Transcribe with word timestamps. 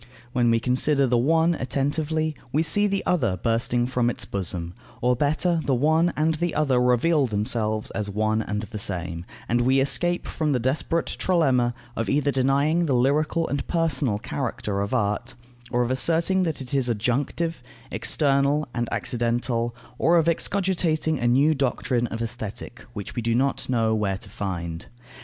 When 0.33 0.49
we 0.49 0.59
consider 0.59 1.05
the 1.05 1.19
one 1.19 1.53
attentively, 1.53 2.35
we 2.51 2.63
see 2.63 2.87
the 2.87 3.05
other 3.05 3.37
bursting 3.37 3.85
from 3.85 4.09
its 4.09 4.25
bosom, 4.25 4.73
or 4.99 5.15
better, 5.15 5.59
the 5.63 5.75
one 5.75 6.11
and 6.17 6.33
the 6.33 6.55
other 6.55 6.79
reveal 6.81 7.27
themselves 7.27 7.91
as 7.91 8.09
one 8.09 8.41
and 8.41 8.63
the 8.63 8.79
same, 8.79 9.25
and 9.47 9.61
we 9.61 9.79
escape 9.79 10.25
from 10.25 10.53
the 10.53 10.59
desperate 10.59 11.05
trilemma, 11.05 11.75
of 11.95 12.09
either 12.09 12.31
denying 12.31 12.87
the 12.87 12.95
lyrical 12.95 13.47
and 13.47 13.67
personal 13.67 14.17
character 14.17 14.81
of 14.81 14.91
art, 14.91 15.35
or 15.69 15.83
of 15.83 15.91
asserting 15.91 16.41
that 16.41 16.61
it 16.61 16.73
is 16.73 16.89
adjunctive, 16.89 17.61
external 17.91 18.67
and 18.73 18.89
accidental, 18.91 19.75
or 19.99 20.17
of 20.17 20.27
excogitating 20.27 21.19
a 21.19 21.27
new 21.27 21.53
doctrine 21.53 22.07
of 22.07 22.23
Aesthetic, 22.23 22.79
which 22.93 23.13
we 23.15 23.21
do 23.21 23.35
not 23.35 23.69
know 23.69 23.93
where 23.93 24.17
to 24.17 24.29
find. 24.29 24.87